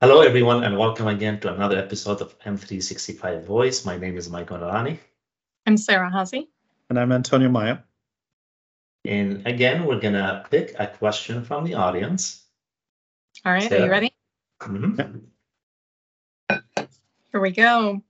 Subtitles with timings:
[0.00, 3.84] Hello, everyone, and welcome again to another episode of M365 Voice.
[3.84, 4.98] My name is Michael Maadarani.
[5.66, 6.48] I'm Sarah Haase.
[6.88, 7.82] And I'm Antonio Maio.
[9.04, 12.42] And again, we're going to pick a question from the audience.
[13.44, 14.14] All right, are you ready?
[14.60, 15.22] Mhm.
[17.32, 18.02] Here we go.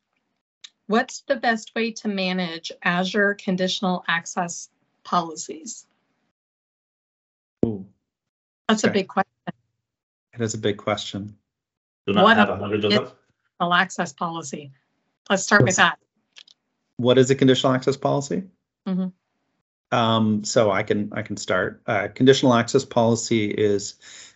[0.87, 4.69] What's the best way to manage Azure conditional access
[5.05, 5.87] policies?
[7.65, 7.87] Ooh,
[8.69, 9.31] That's a big question.
[10.33, 11.37] it is a big question.
[12.11, 13.05] Do not What have a- a hundred of them.
[13.61, 14.73] Conditional access policy.
[15.29, 16.01] Let's start with that.
[16.97, 18.43] What is a conditional access policy?
[18.89, 19.13] Mhm.
[19.93, 21.81] Um, so I can I can start.
[21.87, 23.95] Uh, conditional access policy is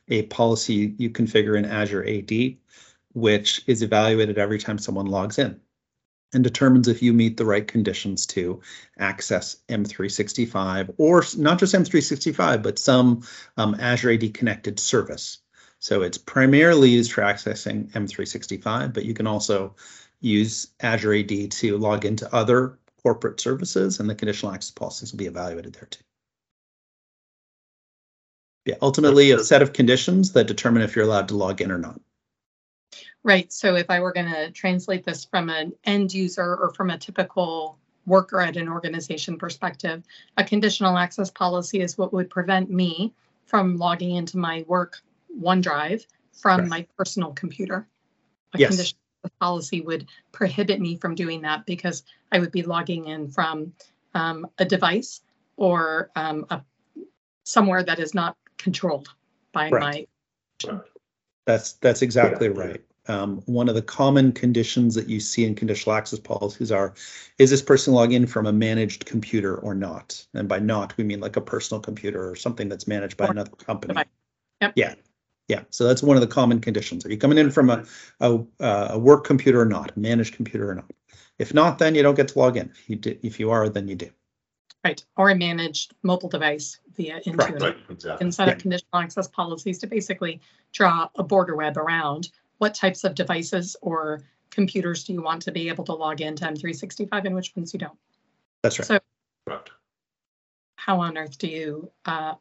[0.08, 2.58] a policy you configure in Azure AD,
[3.12, 5.60] which is evaluated every time someone logs in
[6.32, 8.60] and determines if you meet the right conditions to
[8.98, 13.22] access M365 or s- not just M365, but some
[13.56, 15.38] um, Azure AD connected service.
[15.84, 19.76] So it's primarily used for accessing M365, but you can also
[20.22, 25.18] use Azure AD to log into other corporate services and the conditional access policies will
[25.18, 26.02] be evaluated there too.
[28.64, 31.76] Yeah, ultimately a set of conditions that determine if you're allowed to log in or
[31.76, 32.00] not.
[33.22, 33.52] Right.
[33.52, 36.96] So if I were going to translate this from an end user or from a
[36.96, 40.02] typical worker at an organization perspective,
[40.38, 43.12] a conditional access policy is what would prevent me
[43.44, 45.02] from logging into my work
[45.40, 46.68] OneDrive from Right.
[46.68, 47.86] my personal computer.
[48.52, 48.70] A Yes.
[48.70, 53.30] conditional access policy would prohibit me from doing that because I would be logging in
[53.30, 53.72] from
[54.14, 55.22] um, a device
[55.56, 56.62] or um, a,
[57.44, 59.08] somewhere that is not controlled
[59.52, 60.08] by Right.
[60.62, 60.82] my
[61.46, 62.82] That's that's exactly right.
[63.06, 66.94] Um, one of the common conditions that you see in conditional access policies are,
[67.38, 70.24] is this person logging in from a managed computer or not?
[70.32, 73.32] And by not, we mean like a personal computer or something that's managed by Or
[73.32, 73.94] another company.
[74.62, 74.72] Yep.
[74.76, 74.94] Yeah,
[75.48, 75.62] yeah.
[75.70, 77.04] So that's one of the common conditions.
[77.04, 77.84] Are you coming in from a,
[78.20, 80.90] a, uh, a work computer or not, a managed computer or not?
[81.38, 82.70] If not, then you don't get to log in.
[82.70, 84.10] If you do, if you are, then you do.
[84.84, 87.60] Right, or a managed mobile device via Intune.
[87.60, 88.24] Right, exactly.
[88.24, 88.60] And set up Yeah.
[88.60, 90.40] conditional access policies to basically
[90.72, 95.52] draw a border web around what types of devices or computers do you want to
[95.52, 97.98] be able to log into M365 and which ones you don't.
[98.62, 98.86] That's right.
[98.86, 99.00] So
[99.46, 99.70] Correct.
[100.76, 102.34] how on earth do you, uh,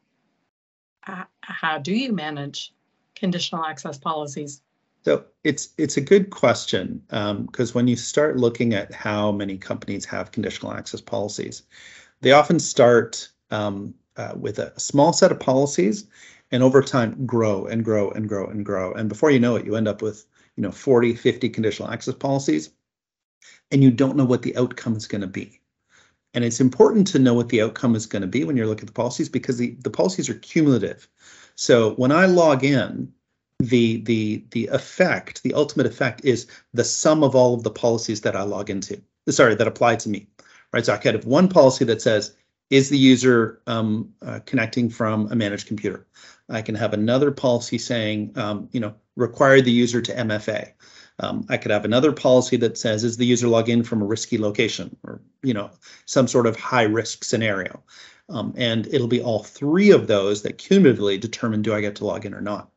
[1.06, 2.74] uh, how do you manage
[3.14, 4.62] conditional access policies?
[5.04, 7.02] So it's it's a good question
[7.46, 11.62] because when you start looking at how many companies have conditional access policies,
[12.22, 16.06] they often start um, uh, with a small set of policies
[16.52, 18.94] and over time grow and grow and grow and grow.
[18.94, 20.24] And before you know it, you end up with
[20.56, 22.70] you know 40, 50 conditional access policies
[23.70, 25.60] and you don't know what the outcome is going to be.
[26.32, 28.82] And it's important to know what the outcome is going to be when you're looking
[28.82, 31.08] at the policies because the, the policies are cumulative.
[31.56, 33.12] So when I log in,
[33.60, 38.20] the the the effect, the ultimate effect is the sum of all of the policies
[38.22, 39.00] that I log into.
[39.28, 40.26] Sorry, that apply to me.
[40.72, 40.84] Right.
[40.84, 42.34] So I could have one policy that says,
[42.70, 46.06] is the user um, uh, connecting from a managed computer?
[46.48, 50.72] I can have another policy saying, um, you know, require the user to MFA.
[51.20, 54.04] Um, I could have another policy that says, is the user log in from a
[54.04, 55.70] risky location or, you know,
[56.06, 57.82] some sort of high risk scenario.
[58.28, 62.06] Um, and it'll be all three of those that cumulatively determine do I get to
[62.06, 62.70] log in or not.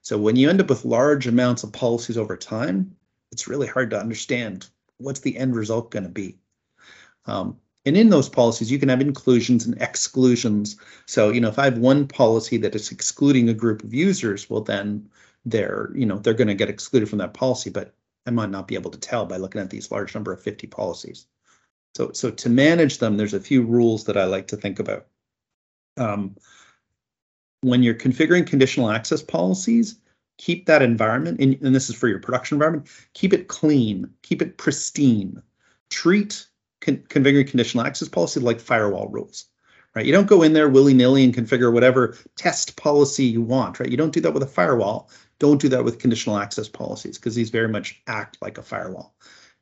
[0.00, 2.96] So when you end up with large amounts of policies over time,
[3.30, 4.68] it's really hard to understand
[4.98, 6.38] what's the end result going to be.
[7.26, 10.76] Um, and in those policies, you can have inclusions and exclusions.
[11.06, 14.48] So, you know, if I have one policy that is excluding a group of users,
[14.48, 15.08] well, then
[15.44, 17.94] they're, you know, they're going to get excluded from that policy, but
[18.26, 20.68] I might not be able to tell by looking at these large number of 50
[20.68, 21.26] policies.
[21.94, 25.06] So, so to manage them, there's a few rules that I like to think about.
[25.98, 26.36] Um,
[27.60, 29.96] when you're configuring conditional access policies,
[30.38, 34.42] keep that environment, and, and this is for your production environment, keep it clean, keep
[34.42, 35.42] it pristine.
[35.90, 36.46] Treat
[36.80, 39.46] con- configuring conditional access policy like firewall rules,
[39.94, 40.06] right?
[40.06, 43.90] You don't go in there willy nilly and configure whatever test policy you want, right?
[43.90, 45.10] You don't do that with a firewall.
[45.38, 49.14] Don't do that with conditional access policies because these very much act like a firewall.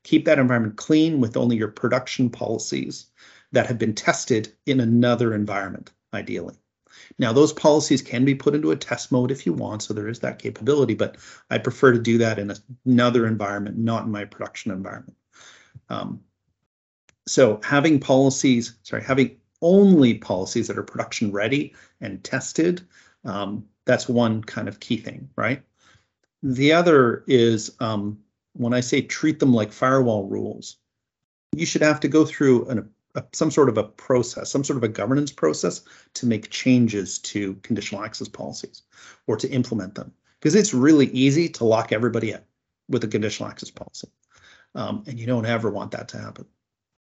[0.02, 3.06] Keep that environment clean with only your production policies
[3.52, 6.56] that have been tested in another environment, ideally.
[7.18, 10.08] Now, those policies can be put into a test mode if you want, so there
[10.08, 11.16] is that capability, but
[11.50, 12.52] I prefer to do that in
[12.86, 15.16] another environment, not in my production environment.
[15.88, 16.20] Um,
[17.26, 22.86] so having policies, sorry, having only policies that are production ready and tested,
[23.24, 25.62] um, that's one kind of key thing, right?
[26.42, 28.18] The other is um,
[28.60, 30.76] when I say treat them like firewall rules,
[31.56, 34.76] you should have to go through an, a, some sort of a process, some sort
[34.76, 35.80] of a governance process
[36.14, 38.82] to make changes to conditional access policies
[39.26, 40.12] or to implement them.
[40.38, 42.40] because it's really easy to lock everybody in
[42.88, 44.08] with a conditional access policy.
[44.74, 46.44] Um, and you don't ever want that to happen.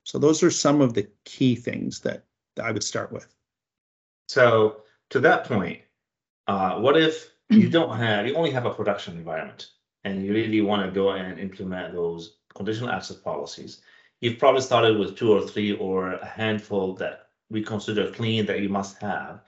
[0.04, 2.24] So those are some of the key things that
[2.62, 3.26] I would start with.
[4.28, 5.80] So to that point,
[6.46, 9.70] uh, what if you don't have, you only have a production environment
[10.04, 13.82] and you really want to go and implement those conditional access policies?
[14.20, 18.60] You've probably started with two or three or a handful that we consider clean that
[18.60, 19.40] you must have.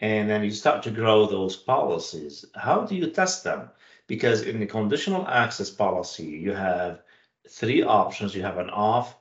[0.00, 2.44] And then you start to grow those policies.
[2.54, 3.70] How do you test them?
[4.06, 7.02] Because in the conditional access policy, you have
[7.48, 8.34] three options.
[8.34, 9.16] You have an off,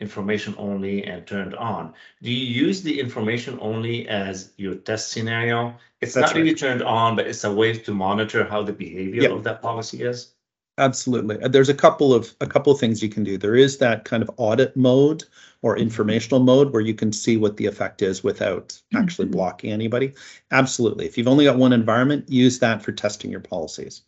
[0.00, 1.94] information only, and turned on.
[2.22, 5.74] Do you use the information only as your test scenario?
[6.00, 9.22] It's That's not really turned on, but it's a way to monitor how the behavior
[9.22, 9.30] Yep.
[9.30, 10.34] of that policy is.
[10.78, 11.40] Absolutely.
[11.42, 13.36] Uh, There's a couple of a couple of things you can do.
[13.36, 15.24] There is that kind of audit mode
[15.60, 19.32] or informational mode where you can see what the effect is without actually Mhm.
[19.32, 20.14] blocking anybody.
[20.50, 21.04] Absolutely.
[21.06, 24.02] If you've only got one environment, use that for testing your policies.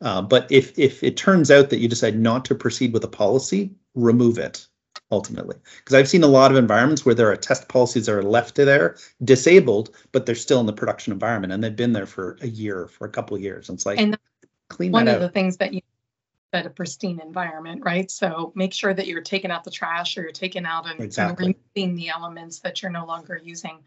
[0.00, 3.08] Uh, but if if it turns out that you decide not to proceed with a
[3.08, 4.66] policy, remove it
[5.10, 5.56] ultimately.
[5.78, 8.54] Because I've seen a lot of environments where there are test policies that are left
[8.56, 12.48] there disabled, but they're still in the production environment and they've been there for a
[12.48, 13.68] year, for a couple of years.
[13.68, 14.18] And it's like And
[14.68, 15.80] clean one of the things that you
[16.54, 18.10] at a pristine environment, right?
[18.10, 21.54] So make sure that you're taking out the trash or you're taking out and, Exactly.
[21.76, 23.80] removing the elements that you're no longer using.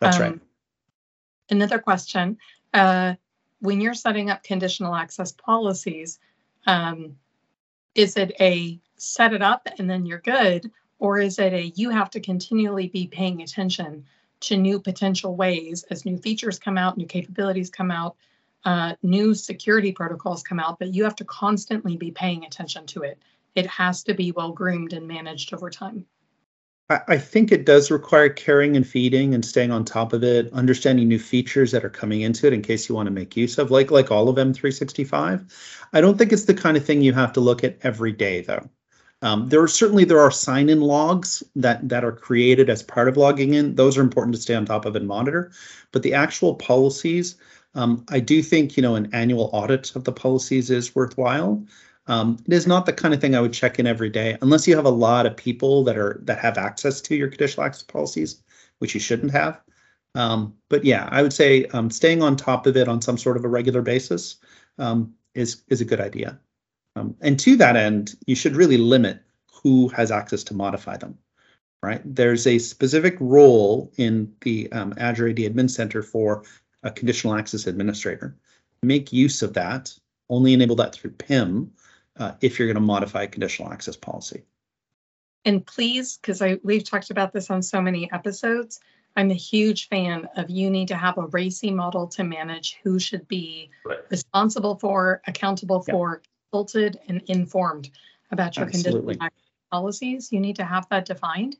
[0.00, 0.32] That's right.
[0.32, 0.40] Um,
[1.50, 2.36] Another question,
[2.74, 3.14] uh,
[3.60, 6.18] when you're setting up conditional access policies,
[6.66, 7.16] um,
[7.94, 10.70] is it a set it up and then you're good?
[10.98, 14.04] Or is it a, you have to continually be paying attention
[14.40, 18.16] to new potential ways as new features come out, new capabilities come out,
[18.64, 23.02] uh, new security protocols come out, but you have to constantly be paying attention to
[23.02, 23.18] it.
[23.54, 26.06] It has to be well groomed and managed over time.
[26.90, 31.06] I, think it does require caring and feeding and staying on top of it, understanding
[31.06, 33.70] new features that are coming into it in case you want to make use of,
[33.70, 35.52] like like all of M365.
[35.92, 38.40] I don't think it's the kind of thing you have to look at every day,
[38.40, 38.70] though.
[39.22, 43.16] Um, there are certainly there are sign-in logs that that are created as part of
[43.16, 43.74] logging in.
[43.74, 45.50] Those are important to stay on top of and monitor.
[45.92, 47.36] But the actual policies,
[47.74, 51.64] um, I do think you know an annual audit of the policies is worthwhile.
[52.06, 54.66] Um, it is not the kind of thing I would check in every day unless
[54.66, 57.82] you have a lot of people that are that have access to your conditional access
[57.82, 58.42] policies,
[58.78, 59.60] which you shouldn't have.
[60.14, 63.36] Um, but yeah, I would say um, staying on top of it on some sort
[63.36, 64.36] of a regular basis
[64.78, 66.38] um, is is a good idea.
[66.98, 69.20] Um, and to that end, you should really limit
[69.62, 71.18] who has access to modify them.
[71.82, 72.02] Right?
[72.04, 76.42] There's a specific role in the um, Azure AD Admin Center for
[76.82, 78.36] a conditional access administrator.
[78.82, 79.96] Make use of that.
[80.28, 81.70] Only enable that through PIM
[82.16, 84.42] uh, if you're going to modify a conditional access policy.
[85.44, 88.80] And please, because I we've talked about this on so many episodes,
[89.16, 92.98] I'm a huge fan of you need to have a RACI model to manage who
[92.98, 93.98] should be Right.
[94.10, 95.94] responsible for, accountable Yeah.
[95.94, 97.90] for, consulted, and informed
[98.30, 99.18] about your conditional Absolutely.
[99.20, 100.32] access policies.
[100.32, 101.56] You need to have that defined.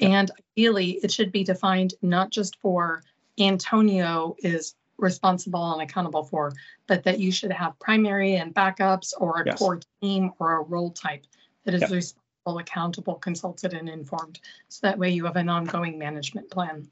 [0.00, 3.02] And ideally, it should be defined not just for
[3.38, 6.52] Antonio is responsible and accountable for,
[6.86, 9.58] but that you should have primary and backups or a Yes.
[9.58, 11.26] core team or a role type
[11.64, 11.90] that is Yep.
[11.90, 14.40] responsible, accountable, consulted, and informed.
[14.68, 16.88] So that way you have an ongoing management plan.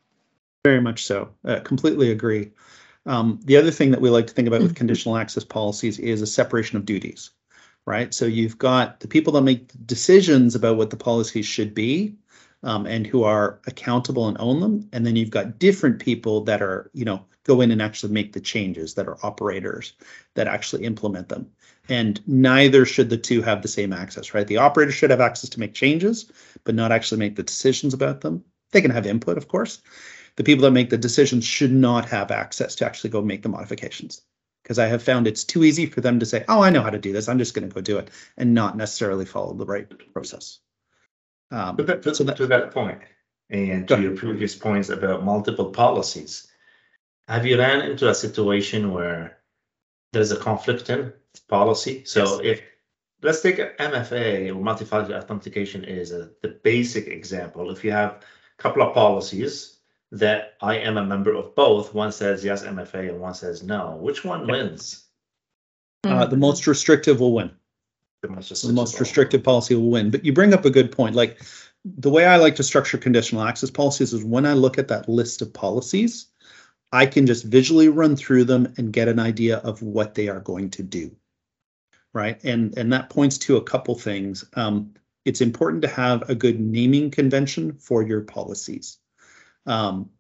[0.65, 1.31] Very much so.
[1.45, 2.51] Uh, completely agree.
[3.07, 6.21] Um, the other thing that we like to think about with conditional access policies is
[6.21, 7.31] a separation of duties,
[7.89, 8.13] right?
[8.13, 12.17] So you've got the people that make decisions about what the policies should be
[12.63, 14.87] um, and who are accountable and own them.
[14.93, 18.35] And then you've got different people that are, you know, go in and actually make
[18.35, 19.95] the changes that are operators
[20.35, 21.51] that actually implement them.
[21.89, 24.47] And neither should the two have the same access, right?
[24.47, 26.31] The operator should have access to make changes,
[26.65, 28.45] but not actually make the decisions about them.
[28.71, 29.81] They can have input, of course,
[30.37, 33.49] the people that make the decisions should not have access to actually go make the
[33.49, 34.21] modifications.
[34.69, 36.91] Because I have found it's too easy for them to say, oh, I know how
[36.91, 37.27] to do this.
[37.27, 40.59] I'm just going to go do it and not necessarily follow the right process.
[41.51, 43.01] Um, To that, to, So that- to that point,
[43.49, 46.49] and to your previous points about multiple policies,
[47.29, 49.39] have you ran into a situation where
[50.13, 51.15] there's a conflict in
[51.49, 52.05] policy?
[52.05, 52.61] So if,
[53.23, 57.71] let's take MFA or multi-factor authentication is a, the basic example.
[57.71, 58.11] If you have
[58.59, 59.78] a couple of policies
[60.13, 63.97] that I am a member of both, one says yes MFA and one says no,
[63.97, 64.53] which one Yeah.
[64.53, 65.05] wins?
[66.05, 67.51] uh, the most restrictive will win.
[68.23, 69.01] The most the most restrictive.
[69.01, 70.11] restrictive policy will win.
[70.11, 71.15] But you bring up a good point.
[71.15, 71.43] Like
[71.85, 75.09] the way I like to structure conditional access policies is when I look at that
[75.09, 76.27] list of policies,
[76.93, 80.41] I can just visually run through them and get an idea of what they are
[80.41, 81.15] going to do.
[82.15, 82.43] Right.
[82.45, 84.45] And and that points to a couple things.
[84.55, 88.99] Um, it's important to have a good naming convention for your policies.
[89.69, 90.11] Um,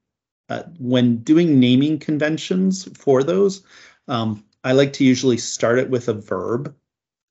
[0.48, 3.62] uh, when doing naming conventions for those,
[4.06, 6.74] um, I like to usually start it with a verb,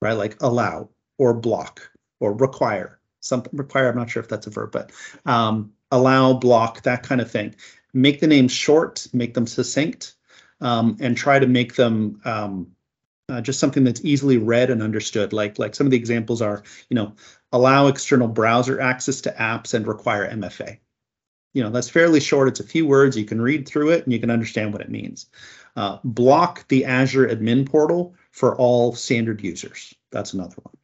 [0.02, 0.14] right?
[0.14, 3.00] Like allow or block or require.
[3.20, 4.92] Something require, I'm not sure if that's a verb, but
[5.26, 7.56] um, allow, block, that kind of thing.
[7.94, 10.16] Make the names short, make them succinct,
[10.62, 12.72] um, and try to make them um,
[13.30, 15.34] uh, just something that's easily read and understood.
[15.34, 17.14] Like like some of the examples are, you know,
[17.52, 20.78] allow external browser access to apps and require MFA.
[21.54, 22.48] You know, that's fairly short.
[22.48, 23.18] It's a few words.
[23.18, 25.28] You can read through it and you can understand what it means.
[25.76, 29.94] Uh, block the Azure admin portal for all standard users.
[30.12, 30.76] That's another one.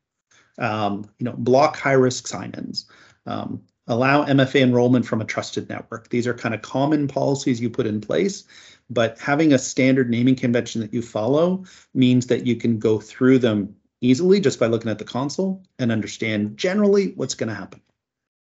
[0.59, 2.85] Um, you know, block high risk sign-ins.
[3.25, 6.09] Um, allow MFA enrollment from a trusted network.
[6.09, 8.45] These are kind of common policies you put in place,
[8.89, 13.39] but having a standard naming convention that you follow means that you can go through
[13.39, 17.81] them easily just by looking at the console and understand generally what's going to happen.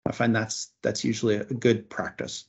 [0.05, 2.45] I find that's that's usually a good practice.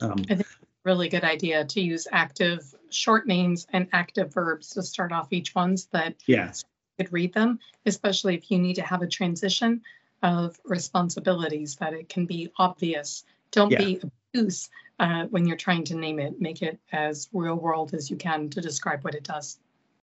[0.00, 0.46] Um, I think
[0.84, 5.54] really good idea to use active short names and active verbs to start off each
[5.54, 6.52] ones that yeah,
[6.98, 9.82] could read them, especially if you need to have a transition
[10.22, 13.24] of responsibilities that it can be obvious.
[13.50, 13.78] Don't Yeah.
[13.78, 16.40] be obtuse uh, when you're trying to name it.
[16.40, 19.58] Make it as real world as you can to describe what it does.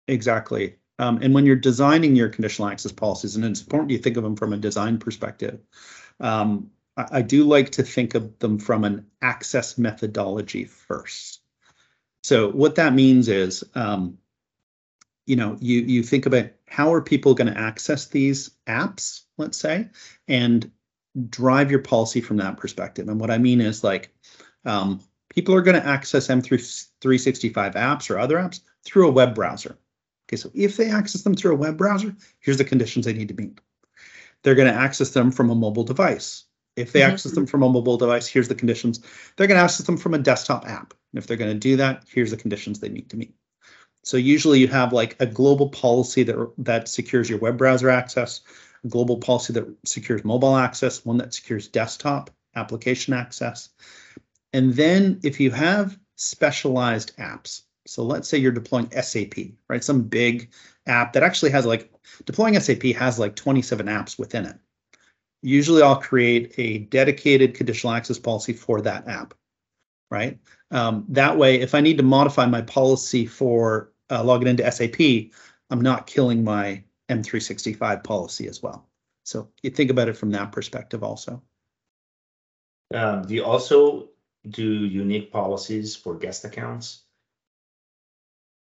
[0.08, 0.75] Exactly.
[1.00, 4.24] Um, and when you're designing your conditional access policies, and it's important you think of
[4.24, 5.60] them from a design perspective,
[6.20, 11.41] um, I, I do like to think of them from an access methodology first.
[12.24, 14.17] So what that means is, um,
[15.25, 19.58] you know, you you think about how are people going to access these apps, let's
[19.58, 19.89] say,
[20.27, 20.70] and
[21.29, 23.08] drive your policy from that perspective.
[23.08, 24.13] And what I mean is like,
[24.65, 29.77] um, people are going to access M365 apps or other apps through a web browser.
[30.27, 33.27] Okay, so if they access them through a web browser, here's the conditions they need
[33.27, 33.60] to meet.
[34.44, 36.46] They're going to access them from a mobile device.
[36.76, 37.14] If they Mhm.
[37.14, 39.00] access them from a mobile device, here's the conditions.
[39.36, 40.94] They're going to access them from a desktop app.
[41.12, 43.36] And if they're going to do that, here's the conditions they need to meet.
[44.04, 48.42] So usually you have like a global policy that that secures your web browser access,
[48.84, 53.70] a global policy that secures mobile access, one that secures desktop application access.
[54.52, 59.34] And then if you have specialized apps, so let's say you're deploying SAP,
[59.68, 59.84] right?
[59.84, 60.52] Some big
[60.86, 61.92] app that actually has like
[62.25, 64.58] deploying SAP has like 27 apps within it.
[65.42, 69.34] Usually I'll create a dedicated conditional access policy for that app,
[70.10, 70.40] right?
[70.72, 75.32] Um, that way, if I need to modify my policy for uh, logging into SAP,
[75.70, 78.88] I'm not killing my M365 policy as well.
[79.25, 81.42] So you think about it from that perspective also.
[82.94, 84.10] Um, do you also
[84.50, 87.04] do unique policies for guest accounts?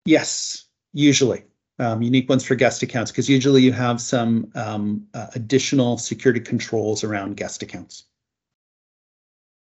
[0.06, 1.44] Yes, usually
[1.78, 6.40] um, unique ones for guest accounts because usually you have some um, uh, additional security
[6.40, 8.04] controls around guest accounts.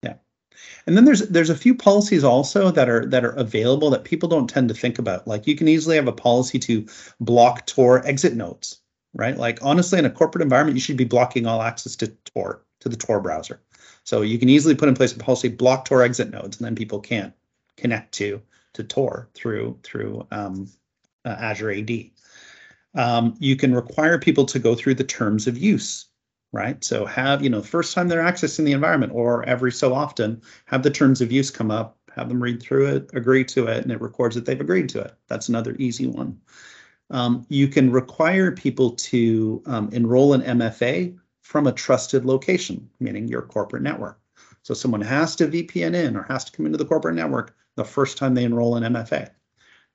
[0.02, 0.16] Yeah,
[0.86, 4.28] and then there's there's a few policies also that are that are available that people
[4.28, 5.28] don't tend to think about.
[5.28, 6.86] Like you can easily have a policy to
[7.20, 8.82] block Tor exit nodes,
[9.14, 9.38] right?
[9.38, 12.90] Like honestly, in a corporate environment, you should be blocking all access to Tor to
[12.90, 13.62] the Tor browser.
[14.04, 16.76] So you can easily put in place a policy block Tor exit nodes, and then
[16.76, 17.34] people can't
[17.78, 18.42] connect to
[18.74, 20.70] to Tor through through um,
[21.26, 21.92] uh, Azure AD.
[22.96, 26.08] Um, you can require people to go through the terms of use,
[26.52, 26.84] right?
[26.84, 30.84] So have you know first time they're accessing the environment, or every so often have
[30.84, 33.92] the terms of use come up, have them read through it, agree to it, and
[33.92, 35.14] it records that they've agreed to it.
[35.28, 36.40] That's another easy one.
[37.10, 43.28] Um, you can require people to um, enroll in MFA from a trusted location, meaning
[43.28, 44.20] your corporate network.
[44.64, 47.86] So someone has to VPN in or has to come into the corporate network the
[47.86, 49.30] first time they enroll in MFA.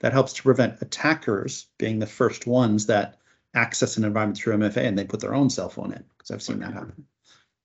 [0.00, 3.18] That helps to prevent attackers being the first ones that
[3.54, 6.42] access an environment through MFA and they put their own cell phone in, because I've
[6.42, 7.04] seen that happen.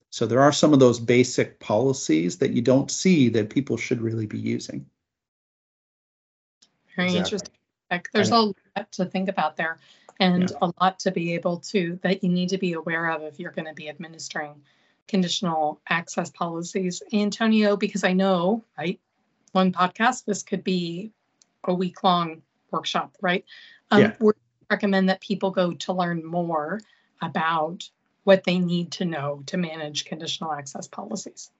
[0.09, 4.01] So there are some of those basic policies that you don't see that people should
[4.01, 4.85] really be using.
[6.95, 7.19] Very Exactly.
[7.19, 7.53] interesting.
[8.13, 9.77] There's a lot to think about there
[10.19, 10.57] and Yeah.
[10.61, 13.51] a lot to be able to, that you need to be aware of if you're
[13.51, 14.61] going to be administering
[15.07, 17.03] conditional access policies.
[17.11, 18.99] Antonio, because I know, right,
[19.53, 21.11] one podcast, this could be
[21.63, 22.41] a week long
[22.71, 23.45] workshop, right?
[23.91, 24.13] Um, Yeah.
[24.19, 24.33] We
[24.69, 26.81] recommend that people go to learn more
[27.21, 27.89] about
[28.23, 31.51] what they need to know to manage conditional access policies.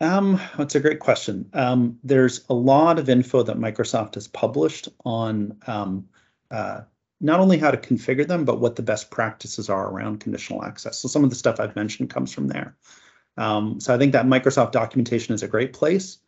[0.00, 1.48] Um, that's a great question.
[1.52, 6.08] Um, there's a lot of info that Microsoft has published on um,
[6.50, 6.82] uh,
[7.20, 10.98] not only how to configure them, but what the best practices are around conditional access.
[10.98, 12.76] So some of the stuff I've mentioned comes from there.
[13.36, 16.18] Um, so I think that Microsoft documentation is a great place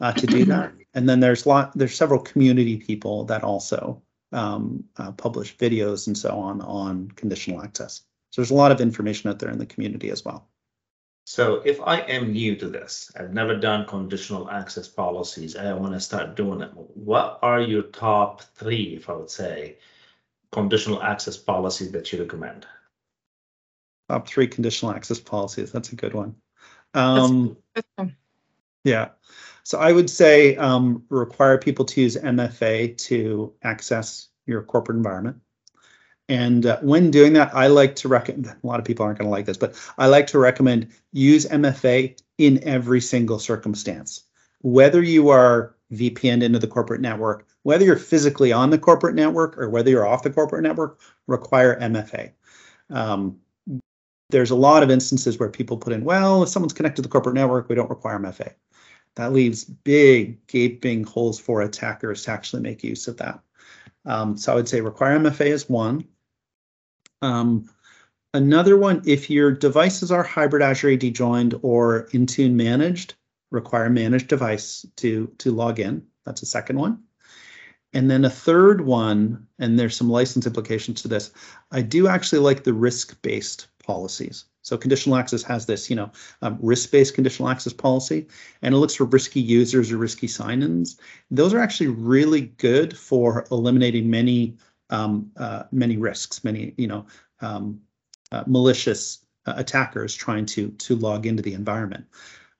[0.00, 0.72] uh, to do that.
[0.94, 4.02] And then there's a lot there's several community people that also
[4.32, 8.02] um, uh, publish videos and so on on conditional access.
[8.30, 10.48] So there's a lot of information out there in the community as well.
[11.26, 15.92] So if I am new to this, I've never done conditional access policies, I want
[15.92, 16.70] to start doing it.
[16.74, 19.76] What are your top three, if I would say,
[20.52, 22.66] conditional access policies that you recommend?
[24.08, 25.70] Top three conditional access policies.
[25.70, 26.34] That's a good one.
[26.94, 27.56] That's- Um,
[27.98, 28.16] Um,
[28.84, 29.10] yeah.
[29.68, 35.36] So I would say um, require people to use MFA to access your corporate environment.
[36.30, 39.26] And uh, when doing that, I like to recommend, a lot of people aren't going
[39.26, 44.22] to like this, but I like to recommend use MFA in every single circumstance.
[44.62, 49.58] Whether you are VPN into the corporate network, whether you're physically on the corporate network
[49.58, 52.30] or whether you're off the corporate network, require MFA.
[52.88, 53.38] Um,
[54.30, 57.12] there's a lot of instances where people put in, well, if someone's connected to the
[57.12, 58.54] corporate network, we don't require MFA.
[59.18, 63.40] That leaves big gaping holes for attackers to actually make use of that.
[64.04, 66.04] Um, so I would say require MFA is one.
[67.20, 67.68] Um,
[68.32, 73.16] another one, if your devices are hybrid Azure AD joined or Intune managed,
[73.50, 76.06] require managed device to, to log in.
[76.24, 77.02] That's a second one.
[77.92, 81.32] And then a third one, and there's some license implications to this.
[81.72, 84.44] I do actually like the risk-based policies.
[84.68, 86.10] So conditional access has this, you know,
[86.42, 88.26] um, risk-based conditional access policy,
[88.60, 90.98] and it looks for risky users or risky sign-ins.
[91.30, 94.56] Those are actually really good for eliminating many,
[94.90, 97.06] um, uh, many risks, many, you know,
[97.40, 97.80] um,
[98.30, 102.04] uh, malicious uh, attackers trying to to log into the environment.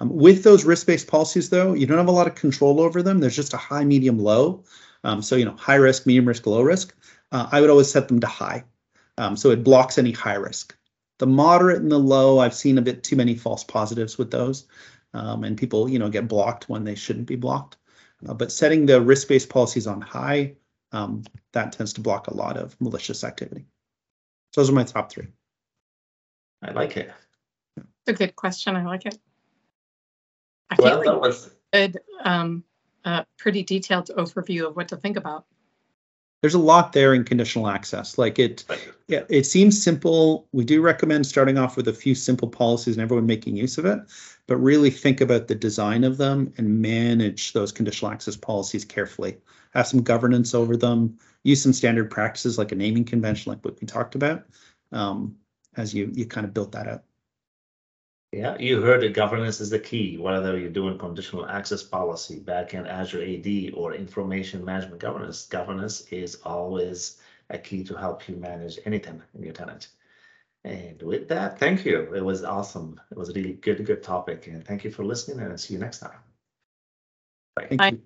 [0.00, 3.19] Um, with those risk-based policies, though, you don't have a lot of control over them.
[3.19, 4.65] There's just a high, medium, low.
[5.05, 6.97] Um, so you know, high risk, medium risk, low risk.
[7.33, 8.65] Uh, I would always set them to high,
[9.19, 10.75] um, so it blocks any high risk.
[11.18, 14.66] The moderate and the low, I've seen a bit too many false positives with those,
[15.14, 17.76] um, and people, you know, get blocked when they shouldn't be blocked.
[18.26, 20.54] Uh, but setting the risk-based policies on high,
[20.92, 21.22] um,
[21.52, 23.66] that tends to block a lot of malicious activity.
[24.52, 25.28] So those are my top three.
[26.62, 27.12] I like it.
[27.76, 28.76] It's a good question.
[28.76, 29.18] I like it.
[30.70, 32.64] I Well, think that was, good, um,
[33.04, 35.46] a pretty detailed overview of what to think about.
[36.40, 38.16] There's a lot there in conditional access.
[38.16, 38.64] Like it,
[39.09, 40.47] Yeah, it seems simple.
[40.52, 43.87] We do recommend starting off with a few simple policies and everyone making use of
[43.87, 44.01] it,
[44.46, 49.38] but really think about the design of them and manage those conditional access policies carefully.
[49.72, 53.81] Have some governance over them, use some standard practices like a naming convention, like what
[53.81, 54.44] we talked about,
[54.92, 55.37] um,
[55.77, 57.03] as you you kind of build that out.
[58.33, 62.87] Yeah, you heard that governance is the key, whether you're doing conditional access policy, backend
[62.87, 65.47] Azure AD or information management governance.
[65.47, 69.88] Governance is always a key to help you manage anything in your tenant.
[70.64, 72.14] And with that, thank you.
[72.14, 73.01] It was awesome.
[73.11, 74.47] It was a really good, good topic.
[74.47, 76.19] And thank you for listening and see you next time.
[77.57, 77.91] Thank Bye.
[77.91, 78.03] you.